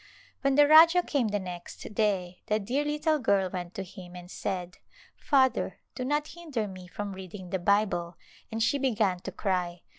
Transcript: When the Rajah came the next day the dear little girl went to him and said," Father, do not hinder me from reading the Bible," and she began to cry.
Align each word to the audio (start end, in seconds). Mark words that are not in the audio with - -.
When 0.41 0.55
the 0.55 0.67
Rajah 0.67 1.03
came 1.03 1.27
the 1.27 1.37
next 1.37 1.93
day 1.93 2.41
the 2.47 2.59
dear 2.59 2.83
little 2.83 3.19
girl 3.19 3.51
went 3.53 3.75
to 3.75 3.83
him 3.83 4.15
and 4.15 4.31
said," 4.31 4.79
Father, 5.29 5.77
do 5.93 6.03
not 6.03 6.29
hinder 6.29 6.67
me 6.67 6.87
from 6.87 7.13
reading 7.13 7.51
the 7.51 7.59
Bible," 7.59 8.17
and 8.51 8.63
she 8.63 8.79
began 8.79 9.19
to 9.19 9.31
cry. 9.31 9.81